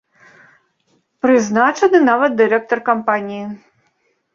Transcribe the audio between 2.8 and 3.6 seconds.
кампаніі.